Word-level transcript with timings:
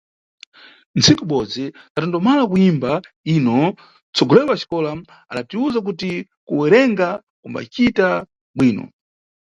Ntsiku 0.97 1.23
ibodzi, 1.27 1.65
tandomala 1.95 2.43
kuyimba 2.51 2.91
yino, 3.27 3.59
nʼtsogoleri 4.07 4.47
wa 4.49 4.59
xikola 4.61 4.91
adatiwuza 5.31 5.77
kuti 5.87 6.09
kuwerenga 6.47 7.09
kumbacita 7.41 8.07
bwino. 8.57 8.85